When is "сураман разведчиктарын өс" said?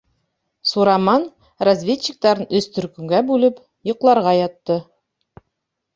0.69-2.69